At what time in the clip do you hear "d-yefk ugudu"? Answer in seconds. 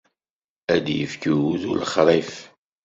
0.85-1.73